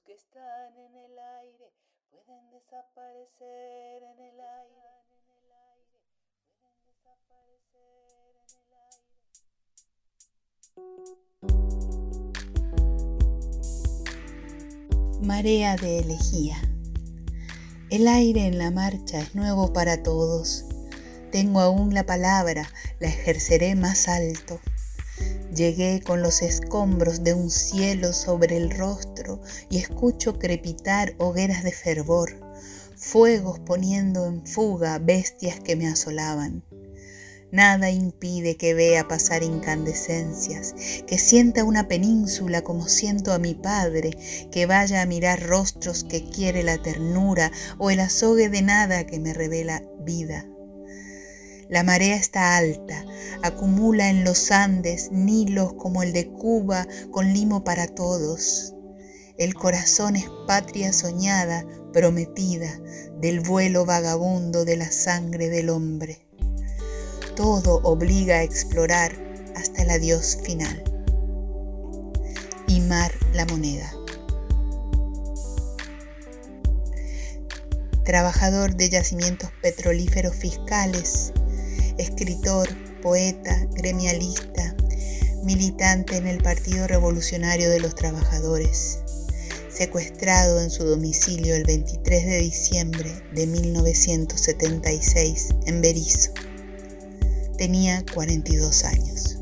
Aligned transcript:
Los 0.00 0.06
que 0.06 0.14
están 0.14 0.76
en 0.78 0.94
el 0.96 1.18
aire 1.18 1.72
pueden 2.10 2.50
desaparecer 2.50 4.02
en 4.02 4.18
el 4.18 4.40
aire. 4.40 4.80
Pueden 6.58 6.76
desaparecer 6.86 8.34
en 8.36 8.48
el 8.56 8.72
aire. 15.10 15.26
Marea 15.26 15.76
de 15.76 15.98
elegía. 15.98 16.56
El 17.90 18.08
aire 18.08 18.46
en 18.46 18.58
la 18.58 18.70
marcha 18.70 19.18
es 19.20 19.34
nuevo 19.34 19.72
para 19.72 20.02
todos. 20.02 20.64
Tengo 21.30 21.60
aún 21.60 21.92
la 21.94 22.06
palabra, 22.06 22.68
la 23.00 23.08
ejerceré 23.08 23.74
más 23.74 24.08
alto. 24.08 24.60
Llegué 25.54 26.00
con 26.00 26.22
los 26.22 26.42
escombros 26.42 27.24
de 27.24 27.34
un 27.34 27.50
cielo 27.50 28.12
sobre 28.12 28.56
el 28.56 28.70
rostro 28.70 29.40
y 29.68 29.78
escucho 29.78 30.38
crepitar 30.38 31.14
hogueras 31.18 31.64
de 31.64 31.72
fervor, 31.72 32.38
fuegos 32.96 33.58
poniendo 33.58 34.26
en 34.26 34.46
fuga 34.46 34.98
bestias 34.98 35.58
que 35.58 35.74
me 35.74 35.88
asolaban. 35.88 36.62
Nada 37.52 37.90
impide 37.90 38.56
que 38.56 38.74
vea 38.74 39.08
pasar 39.08 39.42
incandescencias, 39.42 40.72
que 41.08 41.18
sienta 41.18 41.64
una 41.64 41.88
península 41.88 42.62
como 42.62 42.86
siento 42.86 43.32
a 43.32 43.40
mi 43.40 43.54
padre, 43.54 44.16
que 44.52 44.66
vaya 44.66 45.02
a 45.02 45.06
mirar 45.06 45.42
rostros 45.42 46.04
que 46.04 46.30
quiere 46.30 46.62
la 46.62 46.78
ternura 46.78 47.50
o 47.78 47.90
el 47.90 47.98
azogue 47.98 48.50
de 48.50 48.62
nada 48.62 49.04
que 49.04 49.18
me 49.18 49.34
revela 49.34 49.82
vida. 49.98 50.46
La 51.68 51.82
marea 51.82 52.16
está 52.16 52.56
alta, 52.56 53.04
acumula 53.42 54.10
en 54.10 54.24
los 54.24 54.50
Andes 54.50 55.10
nilos 55.10 55.72
como 55.74 56.02
el 56.02 56.12
de 56.12 56.28
Cuba 56.28 56.86
con 57.10 57.32
limo 57.32 57.64
para 57.64 57.86
todos. 57.88 58.74
El 59.38 59.54
corazón 59.54 60.16
es 60.16 60.26
patria 60.46 60.92
soñada, 60.92 61.64
prometida, 61.92 62.78
del 63.20 63.40
vuelo 63.40 63.86
vagabundo 63.86 64.64
de 64.64 64.76
la 64.76 64.90
sangre 64.90 65.48
del 65.48 65.70
hombre. 65.70 66.26
Todo 67.36 67.80
obliga 67.84 68.36
a 68.36 68.42
explorar 68.42 69.12
hasta 69.56 69.82
el 69.82 69.90
adiós 69.90 70.38
final. 70.42 70.84
Y 72.66 72.80
mar 72.80 73.12
la 73.32 73.46
moneda. 73.46 73.90
Trabajador 78.04 78.76
de 78.76 78.90
yacimientos 78.90 79.50
petrolíferos 79.62 80.34
fiscales, 80.34 81.32
escritor, 81.96 82.68
poeta, 83.00 83.66
gremialista, 83.72 84.76
militante 85.44 86.16
en 86.16 86.26
el 86.26 86.42
Partido 86.42 86.86
Revolucionario 86.86 87.68
de 87.70 87.80
los 87.80 87.94
Trabajadores, 87.94 88.98
secuestrado 89.70 90.60
en 90.60 90.68
su 90.70 90.84
domicilio 90.84 91.54
el 91.54 91.64
23 91.64 92.26
de 92.26 92.38
diciembre 92.38 93.10
de 93.32 93.46
1976 93.46 95.48
en 95.66 95.80
Berizo. 95.80 96.32
Tenía 97.56 98.04
42 98.14 98.84
años. 98.84 99.39